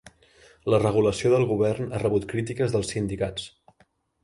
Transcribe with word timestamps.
La 0.73 0.79
regulació 0.83 1.31
del 1.33 1.45
govern 1.51 1.93
ha 1.97 2.01
rebut 2.05 2.27
crítiques 2.33 2.75
dels 2.77 2.93
sindicats 2.95 3.49